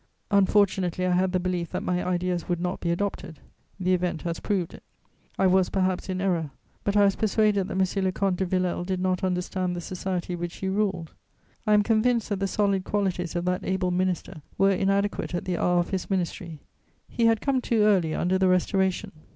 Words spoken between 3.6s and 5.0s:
the event has proved it.